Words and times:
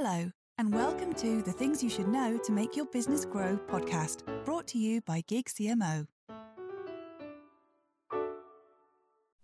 Hello, 0.00 0.30
and 0.58 0.72
welcome 0.72 1.12
to 1.14 1.42
the 1.42 1.50
Things 1.50 1.82
You 1.82 1.90
Should 1.90 2.06
Know 2.06 2.38
to 2.44 2.52
Make 2.52 2.76
Your 2.76 2.86
Business 2.86 3.24
Grow 3.24 3.58
podcast, 3.66 4.22
brought 4.44 4.68
to 4.68 4.78
you 4.78 5.00
by 5.00 5.24
Gig 5.26 5.46
CMO. 5.46 6.06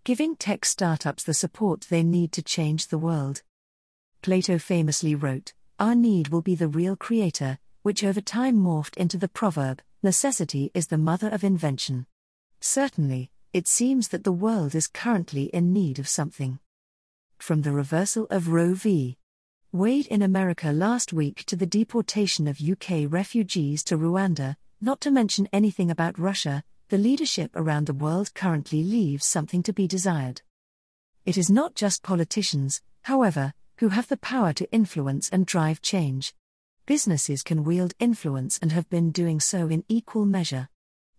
Giving 0.05 0.37
tech 0.37 0.63
startups 0.63 1.25
the 1.25 1.33
support 1.33 1.87
they 1.89 2.03
need 2.03 2.31
to 2.31 2.41
change 2.41 2.87
the 2.87 2.97
world. 2.97 3.41
Plato 4.21 4.57
famously 4.57 5.13
wrote, 5.13 5.51
Our 5.77 5.93
need 5.93 6.29
will 6.29 6.41
be 6.41 6.55
the 6.55 6.69
real 6.69 6.95
creator, 6.95 7.57
which 7.81 8.01
over 8.01 8.21
time 8.21 8.55
morphed 8.55 8.95
into 8.95 9.17
the 9.17 9.27
proverb, 9.27 9.81
Necessity 10.01 10.71
is 10.73 10.87
the 10.87 10.97
mother 10.97 11.27
of 11.27 11.43
invention. 11.43 12.05
Certainly, 12.61 13.29
it 13.51 13.67
seems 13.67 14.07
that 14.07 14.23
the 14.23 14.31
world 14.31 14.73
is 14.73 14.87
currently 14.87 15.47
in 15.47 15.73
need 15.73 15.99
of 15.99 16.07
something. 16.07 16.59
From 17.39 17.63
the 17.63 17.73
reversal 17.73 18.25
of 18.29 18.47
Roe 18.47 18.73
v. 18.73 19.17
Wade 19.75 20.07
in 20.07 20.21
America 20.21 20.71
last 20.71 21.11
week 21.11 21.43
to 21.43 21.57
the 21.57 21.65
deportation 21.65 22.47
of 22.47 22.61
UK 22.61 23.11
refugees 23.11 23.83
to 23.83 23.97
Rwanda, 23.97 24.55
not 24.79 25.01
to 25.01 25.11
mention 25.11 25.49
anything 25.51 25.91
about 25.91 26.17
Russia, 26.17 26.63
the 26.87 26.97
leadership 26.97 27.51
around 27.57 27.85
the 27.85 27.93
world 27.93 28.33
currently 28.33 28.81
leaves 28.81 29.25
something 29.25 29.61
to 29.63 29.73
be 29.73 29.85
desired. 29.85 30.41
It 31.25 31.37
is 31.37 31.49
not 31.49 31.75
just 31.75 32.03
politicians, 32.03 32.81
however, 33.01 33.53
who 33.79 33.89
have 33.89 34.07
the 34.07 34.15
power 34.15 34.53
to 34.53 34.71
influence 34.71 35.29
and 35.29 35.45
drive 35.45 35.81
change. 35.81 36.33
Businesses 36.85 37.43
can 37.43 37.65
wield 37.65 37.95
influence 37.99 38.57
and 38.61 38.71
have 38.71 38.89
been 38.89 39.11
doing 39.11 39.41
so 39.41 39.67
in 39.67 39.83
equal 39.89 40.25
measure. 40.25 40.69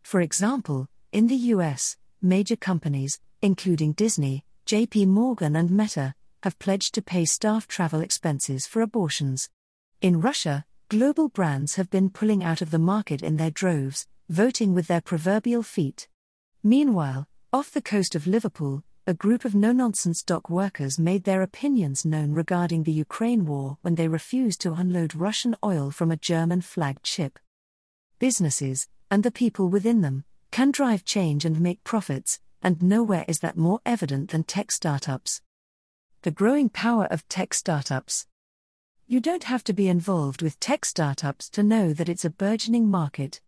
For 0.02 0.22
example, 0.22 0.88
in 1.12 1.26
the 1.26 1.52
US, 1.52 1.98
major 2.22 2.56
companies, 2.56 3.20
including 3.42 3.92
Disney, 3.92 4.46
JP 4.64 5.08
Morgan, 5.08 5.56
and 5.56 5.70
Meta, 5.70 6.14
have 6.42 6.58
pledged 6.58 6.94
to 6.94 7.02
pay 7.02 7.24
staff 7.24 7.66
travel 7.66 8.00
expenses 8.00 8.66
for 8.66 8.82
abortions. 8.82 9.48
In 10.00 10.20
Russia, 10.20 10.64
global 10.88 11.28
brands 11.28 11.76
have 11.76 11.90
been 11.90 12.10
pulling 12.10 12.44
out 12.44 12.60
of 12.60 12.70
the 12.70 12.78
market 12.78 13.22
in 13.22 13.36
their 13.36 13.50
droves, 13.50 14.06
voting 14.28 14.74
with 14.74 14.86
their 14.86 15.00
proverbial 15.00 15.62
feet. 15.62 16.08
Meanwhile, 16.62 17.26
off 17.52 17.70
the 17.70 17.82
coast 17.82 18.14
of 18.14 18.26
Liverpool, 18.26 18.84
a 19.06 19.14
group 19.14 19.44
of 19.44 19.54
no 19.54 19.72
nonsense 19.72 20.22
dock 20.22 20.50
workers 20.50 20.98
made 20.98 21.24
their 21.24 21.42
opinions 21.42 22.04
known 22.04 22.32
regarding 22.32 22.82
the 22.82 22.92
Ukraine 22.92 23.46
war 23.46 23.78
when 23.82 23.94
they 23.94 24.08
refused 24.08 24.60
to 24.62 24.74
unload 24.74 25.14
Russian 25.14 25.56
oil 25.64 25.90
from 25.90 26.10
a 26.10 26.16
German 26.16 26.60
flagged 26.60 27.06
ship. 27.06 27.38
Businesses, 28.18 28.88
and 29.10 29.22
the 29.22 29.30
people 29.30 29.68
within 29.68 30.00
them, 30.00 30.24
can 30.50 30.70
drive 30.70 31.04
change 31.04 31.44
and 31.44 31.60
make 31.60 31.84
profits, 31.84 32.40
and 32.62 32.82
nowhere 32.82 33.24
is 33.28 33.38
that 33.40 33.56
more 33.56 33.80
evident 33.86 34.30
than 34.30 34.42
tech 34.42 34.72
startups 34.72 35.40
the 36.26 36.32
growing 36.32 36.68
power 36.68 37.04
of 37.04 37.28
tech 37.28 37.54
startups. 37.54 38.26
You 39.06 39.20
don't 39.20 39.44
have 39.44 39.62
to 39.62 39.72
be 39.72 39.86
involved 39.86 40.42
with 40.42 40.58
tech 40.58 40.84
startups 40.84 41.48
to 41.50 41.62
know 41.62 41.92
that 41.92 42.08
it's 42.08 42.24
a 42.24 42.30
burgeoning 42.30 42.90
market. 42.90 43.40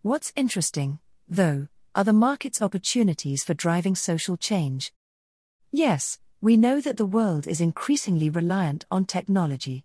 What's 0.00 0.32
interesting, 0.34 0.98
though, 1.28 1.68
are 1.94 2.04
the 2.04 2.14
market's 2.14 2.62
opportunities 2.62 3.44
for 3.44 3.52
driving 3.52 3.94
social 3.94 4.38
change. 4.38 4.94
Yes, 5.70 6.20
we 6.40 6.56
know 6.56 6.80
that 6.80 6.96
the 6.96 7.04
world 7.04 7.46
is 7.46 7.60
increasingly 7.60 8.30
reliant 8.30 8.86
on 8.90 9.04
technology. 9.04 9.84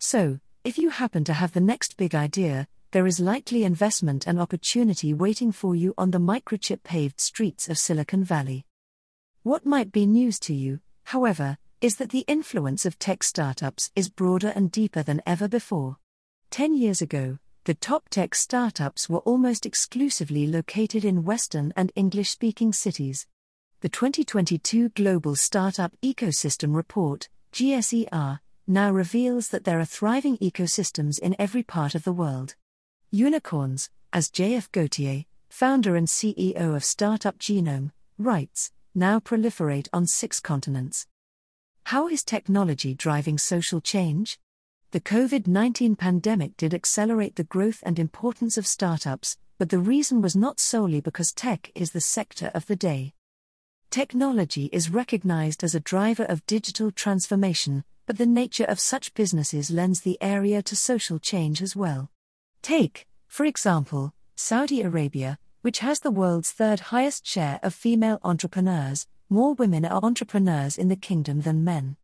So, 0.00 0.40
if 0.64 0.76
you 0.76 0.90
happen 0.90 1.22
to 1.22 1.32
have 1.32 1.52
the 1.52 1.60
next 1.60 1.96
big 1.96 2.12
idea, 2.12 2.66
there 2.90 3.06
is 3.06 3.20
likely 3.20 3.62
investment 3.62 4.26
and 4.26 4.40
opportunity 4.40 5.14
waiting 5.14 5.52
for 5.52 5.76
you 5.76 5.94
on 5.96 6.10
the 6.10 6.18
microchip 6.18 6.82
paved 6.82 7.20
streets 7.20 7.68
of 7.68 7.78
Silicon 7.78 8.24
Valley. 8.24 8.66
What 9.44 9.64
might 9.64 9.92
be 9.92 10.06
news 10.06 10.40
to 10.40 10.54
you, 10.54 10.80
however, 11.04 11.56
is 11.84 11.96
that 11.96 12.08
the 12.08 12.24
influence 12.26 12.86
of 12.86 12.98
tech 12.98 13.22
startups 13.22 13.90
is 13.94 14.08
broader 14.08 14.50
and 14.56 14.72
deeper 14.72 15.02
than 15.02 15.20
ever 15.26 15.46
before. 15.46 15.98
Ten 16.48 16.74
years 16.74 17.02
ago, 17.02 17.36
the 17.64 17.74
top 17.74 18.08
tech 18.08 18.34
startups 18.34 19.06
were 19.10 19.18
almost 19.18 19.66
exclusively 19.66 20.46
located 20.46 21.04
in 21.04 21.24
Western 21.24 21.74
and 21.76 21.92
English 21.94 22.30
speaking 22.30 22.72
cities. 22.72 23.26
The 23.82 23.90
2022 23.90 24.88
Global 24.96 25.36
Startup 25.36 25.92
Ecosystem 26.02 26.74
Report, 26.74 27.28
GSER, 27.52 28.38
now 28.66 28.90
reveals 28.90 29.48
that 29.48 29.64
there 29.64 29.78
are 29.78 29.84
thriving 29.84 30.38
ecosystems 30.38 31.18
in 31.18 31.36
every 31.38 31.62
part 31.62 31.94
of 31.94 32.04
the 32.04 32.14
world. 32.14 32.54
Unicorns, 33.10 33.90
as 34.10 34.30
JF 34.30 34.72
Gauthier, 34.72 35.26
founder 35.50 35.96
and 35.96 36.08
CEO 36.08 36.74
of 36.74 36.82
Startup 36.82 37.38
Genome, 37.38 37.90
writes, 38.16 38.72
now 38.94 39.20
proliferate 39.20 39.88
on 39.92 40.06
six 40.06 40.40
continents. 40.40 41.06
How 41.88 42.08
is 42.08 42.24
technology 42.24 42.94
driving 42.94 43.36
social 43.36 43.78
change? 43.78 44.38
The 44.92 45.00
COVID 45.00 45.46
19 45.46 45.96
pandemic 45.96 46.56
did 46.56 46.72
accelerate 46.72 47.36
the 47.36 47.44
growth 47.44 47.82
and 47.84 47.98
importance 47.98 48.56
of 48.56 48.66
startups, 48.66 49.36
but 49.58 49.68
the 49.68 49.78
reason 49.78 50.22
was 50.22 50.34
not 50.34 50.58
solely 50.58 51.02
because 51.02 51.30
tech 51.30 51.70
is 51.74 51.90
the 51.90 52.00
sector 52.00 52.50
of 52.54 52.64
the 52.68 52.74
day. 52.74 53.12
Technology 53.90 54.70
is 54.72 54.88
recognized 54.88 55.62
as 55.62 55.74
a 55.74 55.80
driver 55.80 56.24
of 56.24 56.46
digital 56.46 56.90
transformation, 56.90 57.84
but 58.06 58.16
the 58.16 58.24
nature 58.24 58.64
of 58.64 58.80
such 58.80 59.12
businesses 59.12 59.70
lends 59.70 60.00
the 60.00 60.16
area 60.22 60.62
to 60.62 60.74
social 60.74 61.18
change 61.18 61.60
as 61.60 61.76
well. 61.76 62.10
Take, 62.62 63.06
for 63.28 63.44
example, 63.44 64.14
Saudi 64.36 64.80
Arabia, 64.80 65.38
which 65.60 65.80
has 65.80 66.00
the 66.00 66.10
world's 66.10 66.50
third 66.50 66.80
highest 66.80 67.26
share 67.26 67.60
of 67.62 67.74
female 67.74 68.20
entrepreneurs, 68.22 69.06
more 69.34 69.54
women 69.54 69.84
are 69.84 70.00
entrepreneurs 70.04 70.78
in 70.78 70.86
the 70.86 70.94
kingdom 70.94 71.40
than 71.40 71.64
men. 71.64 71.96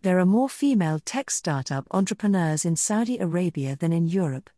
There 0.00 0.18
are 0.18 0.26
more 0.26 0.48
female 0.48 0.98
tech 0.98 1.30
startup 1.30 1.86
entrepreneurs 1.92 2.64
in 2.64 2.74
Saudi 2.74 3.18
Arabia 3.18 3.76
than 3.76 3.92
in 3.92 4.08
Europe. 4.08 4.50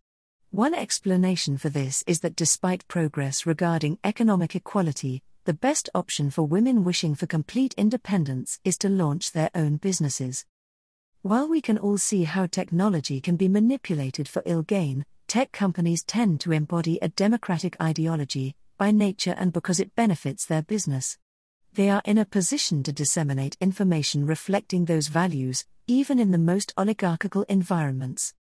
One 0.50 0.72
explanation 0.72 1.58
for 1.58 1.68
this 1.68 2.02
is 2.06 2.20
that 2.20 2.34
despite 2.34 2.88
progress 2.88 3.44
regarding 3.44 3.98
economic 4.02 4.56
equality, 4.56 5.22
the 5.44 5.52
best 5.52 5.90
option 5.94 6.30
for 6.30 6.44
women 6.44 6.82
wishing 6.82 7.14
for 7.14 7.26
complete 7.26 7.74
independence 7.76 8.58
is 8.64 8.78
to 8.78 8.88
launch 8.88 9.32
their 9.32 9.50
own 9.54 9.76
businesses. 9.76 10.46
While 11.20 11.46
we 11.46 11.60
can 11.60 11.76
all 11.76 11.98
see 11.98 12.24
how 12.24 12.46
technology 12.46 13.20
can 13.20 13.36
be 13.36 13.48
manipulated 13.48 14.28
for 14.28 14.42
ill 14.46 14.62
gain, 14.62 15.04
tech 15.28 15.52
companies 15.52 16.02
tend 16.02 16.40
to 16.40 16.52
embody 16.52 16.98
a 17.02 17.08
democratic 17.08 17.76
ideology, 17.82 18.56
by 18.78 18.92
nature 18.92 19.34
and 19.36 19.52
because 19.52 19.78
it 19.78 19.94
benefits 19.94 20.46
their 20.46 20.62
business 20.62 21.18
they 21.74 21.90
are 21.90 22.02
in 22.04 22.18
a 22.18 22.24
position 22.24 22.84
to 22.84 22.92
disseminate 22.92 23.56
information 23.60 24.24
reflecting 24.24 24.84
those 24.84 25.08
values, 25.08 25.64
even 25.88 26.20
in 26.20 26.30
the 26.30 26.38
most 26.38 26.72
oligarchical 26.76 27.42
environments. 27.48 28.32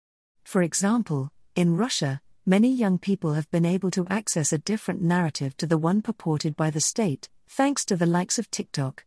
For 0.44 0.62
example, 0.62 1.32
in 1.56 1.76
Russia, 1.76 2.22
many 2.46 2.72
young 2.72 3.00
people 3.00 3.34
have 3.34 3.50
been 3.50 3.66
able 3.66 3.90
to 3.92 4.06
access 4.08 4.54
a 4.54 4.60
different 4.60 5.02
narrative 5.02 5.58
to 5.58 5.66
the 5.66 5.80
one 5.80 6.04
purported 6.04 6.56
by 6.56 6.70
the 6.70 6.80
state, 6.80 7.28
thanks 7.48 7.84
to 7.86 7.96
the 7.96 8.06
likes 8.06 8.38
of 8.38 8.52
TikTok. 8.52 9.04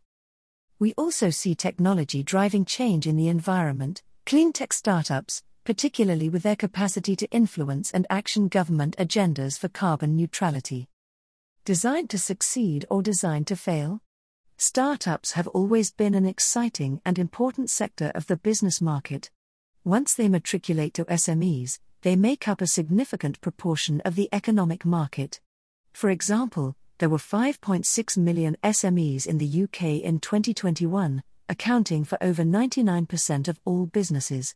We 0.77 0.93
also 0.93 1.29
see 1.29 1.55
technology 1.55 2.21
driving 2.21 2.65
change 2.65 3.07
in 3.07 3.15
the 3.15 3.29
environment, 3.29 4.03
clean 4.25 4.51
tech 4.51 4.73
startups, 4.73 5.41
particularly 5.63 6.27
with 6.27 6.43
their 6.43 6.55
capacity 6.57 7.15
to 7.15 7.31
influence 7.31 7.91
and 7.91 8.05
action 8.09 8.49
government 8.49 8.97
agendas 8.97 9.57
for 9.57 9.69
carbon 9.69 10.17
neutrality. 10.17 10.89
Designed 11.63 12.09
to 12.09 12.17
succeed 12.17 12.85
or 12.89 13.01
designed 13.01 13.47
to 13.47 13.55
fail? 13.55 14.01
Startups 14.59 15.33
have 15.33 15.45
always 15.49 15.91
been 15.91 16.15
an 16.15 16.25
exciting 16.25 16.99
and 17.05 17.19
important 17.19 17.69
sector 17.69 18.11
of 18.15 18.25
the 18.25 18.37
business 18.37 18.81
market. 18.81 19.29
Once 19.83 20.15
they 20.15 20.27
matriculate 20.27 20.95
to 20.95 21.05
SMEs, 21.05 21.77
they 22.01 22.15
make 22.15 22.47
up 22.47 22.59
a 22.59 22.65
significant 22.65 23.39
proportion 23.39 24.01
of 24.01 24.15
the 24.15 24.27
economic 24.31 24.83
market. 24.83 25.39
For 25.93 26.09
example, 26.09 26.75
there 26.97 27.07
were 27.07 27.19
5.6 27.19 28.17
million 28.17 28.57
SMEs 28.63 29.27
in 29.27 29.37
the 29.37 29.63
UK 29.63 29.83
in 30.03 30.19
2021, 30.19 31.21
accounting 31.47 32.03
for 32.03 32.17
over 32.19 32.43
99% 32.43 33.47
of 33.47 33.59
all 33.63 33.85
businesses. 33.85 34.55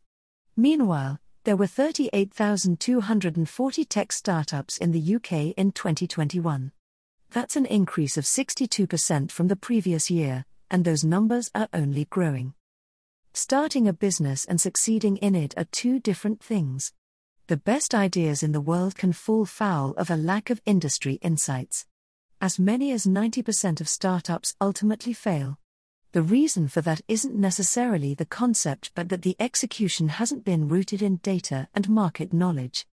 Meanwhile, 0.57 1.19
there 1.44 1.56
were 1.56 1.68
38,240 1.68 3.86
tech 3.86 4.12
startups 4.12 4.80
in 4.80 4.94
the 4.94 5.15
UK 5.15 5.53
in 5.56 5.71
2021. 5.71 6.71
That's 7.31 7.56
an 7.56 7.66
increase 7.66 8.18
of 8.18 8.25
62% 8.25 9.31
from 9.31 9.48
the 9.48 9.56
previous 9.56 10.12
year, 10.12 10.44
and 10.69 10.83
those 10.83 11.06
numbers 11.06 11.50
are 11.56 11.69
only 11.74 12.04
growing. 12.04 12.56
Starting 13.33 13.88
a 13.88 13.94
business 13.94 14.44
and 14.44 14.60
succeeding 14.60 15.16
in 15.18 15.33
it 15.33 15.54
are 15.56 15.63
two 15.72 16.01
different 16.01 16.44
things. 16.44 16.92
The 17.48 17.56
best 17.56 17.95
ideas 17.95 18.44
in 18.44 18.51
the 18.51 18.60
world 18.60 18.95
can 18.95 19.13
fall 19.13 19.45
foul 19.45 19.92
of 19.92 20.12
a 20.12 20.18
lack 20.18 20.50
of 20.50 20.62
industry 20.66 21.19
insights. 21.22 21.86
As 22.42 22.60
many 22.60 22.92
as 22.92 23.06
90% 23.06 23.80
of 23.80 23.88
startups 23.88 24.54
ultimately 24.60 25.13
fail. 25.13 25.57
The 26.12 26.22
reason 26.22 26.68
for 26.68 26.81
that 26.81 27.00
isn't 27.07 27.34
necessarily 27.34 28.13
the 28.13 28.25
concept, 28.25 28.92
but 28.94 29.07
that 29.07 29.22
the 29.22 29.38
execution 29.39 30.10
hasn't 30.10 30.44
been 30.44 30.68
rooted 30.68 31.01
in 31.01 31.22
data 31.24 31.69
and 31.74 31.88
market 31.88 32.34
knowledge. 32.34 32.86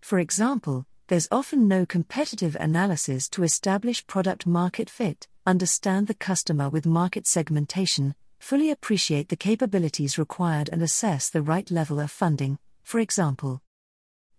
For 0.00 0.18
example, 0.18 0.84
there's 1.08 1.28
often 1.30 1.68
no 1.68 1.84
competitive 1.84 2.56
analysis 2.58 3.28
to 3.28 3.42
establish 3.42 4.06
product 4.06 4.46
market 4.46 4.88
fit, 4.88 5.28
understand 5.46 6.06
the 6.06 6.14
customer 6.14 6.70
with 6.70 6.86
market 6.86 7.26
segmentation, 7.26 8.14
fully 8.38 8.70
appreciate 8.70 9.28
the 9.28 9.36
capabilities 9.36 10.18
required 10.18 10.70
and 10.72 10.82
assess 10.82 11.28
the 11.28 11.42
right 11.42 11.70
level 11.70 12.00
of 12.00 12.10
funding, 12.10 12.58
for 12.82 13.00
example. 13.00 13.60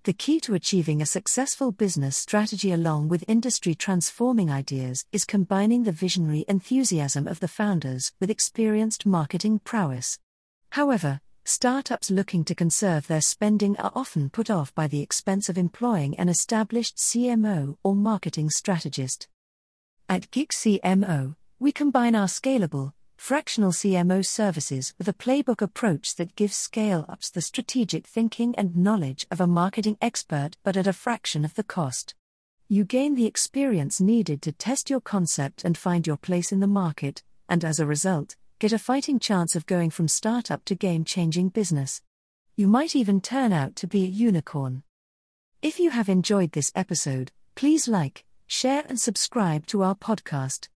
The 0.06 0.14
key 0.14 0.40
to 0.42 0.54
achieving 0.54 1.02
a 1.02 1.06
successful 1.06 1.72
business 1.72 2.16
strategy 2.16 2.72
along 2.72 3.10
with 3.10 3.26
industry 3.28 3.74
transforming 3.74 4.52
ideas 4.52 5.06
is 5.12 5.26
combining 5.26 5.84
the 5.84 5.92
visionary 5.92 6.46
enthusiasm 6.48 7.28
of 7.28 7.40
the 7.40 7.48
founders 7.48 8.12
with 8.20 8.30
experienced 8.30 9.06
marketing 9.06 9.60
prowess. 9.64 10.20
However, 10.72 11.22
startups 11.48 12.10
looking 12.10 12.44
to 12.44 12.56
conserve 12.56 13.06
their 13.06 13.22
spending 13.22 13.78
are 13.78 13.92
often 13.96 14.30
put 14.30 14.50
off 14.50 14.74
by 14.74 14.88
the 14.88 15.02
expense 15.02 15.48
of 15.48 15.58
employing 15.58 16.18
an 16.18 16.28
established 16.28 16.98
CMO 16.98 17.78
or 17.84 17.96
marketing 17.96 18.50
strategist. 18.50 19.28
At 20.10 20.32
Gig 20.32 20.50
CMO, 20.50 21.36
we 21.60 21.72
combine 21.72 22.16
our 22.16 22.26
scalable, 22.26 22.94
fractional 23.16 23.72
CMO 23.72 24.26
services 24.26 24.94
with 24.98 25.08
a 25.08 25.14
playbook 25.14 25.62
approach 25.62 26.16
that 26.16 26.36
gives 26.36 26.56
scale 26.56 27.06
ups 27.08 27.30
the 27.30 27.42
strategic 27.42 28.08
thinking 28.08 28.56
and 28.58 28.76
knowledge 28.76 29.28
of 29.30 29.40
a 29.40 29.48
marketing 29.48 29.98
expert 30.02 30.58
but 30.64 30.76
at 30.76 30.88
a 30.88 30.94
fraction 30.94 31.46
of 31.46 31.54
the 31.54 31.64
cost. 31.64 32.16
You 32.68 32.84
gain 32.84 33.14
the 33.14 33.28
experience 33.28 34.02
needed 34.02 34.42
to 34.42 34.52
test 34.52 34.90
your 34.90 35.02
concept 35.02 35.64
and 35.64 35.78
find 35.78 36.08
your 36.08 36.18
place 36.18 36.52
in 36.52 36.60
the 36.60 36.68
market, 36.68 37.22
and 37.48 37.64
as 37.64 37.80
a 37.80 37.86
result, 37.86 38.36
get 38.60 38.72
a 38.72 38.80
fighting 38.80 39.20
chance 39.20 39.56
of 39.56 39.66
going 39.66 39.90
from 39.90 40.08
startup 40.08 40.64
to 40.66 40.76
game 40.76 41.04
changing 41.04 41.50
business. 41.50 42.02
You 42.56 42.68
might 42.68 42.96
even 42.96 43.20
turn 43.20 43.52
out 43.52 43.76
to 43.78 43.88
be 43.88 44.04
a 44.04 44.08
unicorn. 44.08 44.84
If 45.62 45.78
you 45.80 45.90
have 45.90 46.08
enjoyed 46.08 46.54
this 46.54 46.72
episode, 46.74 47.32
please 47.56 47.88
like, 47.88 48.24
share, 48.48 48.86
and 48.88 49.00
subscribe 49.00 49.66
to 49.68 49.84
our 49.84 49.96
podcast. 49.96 50.70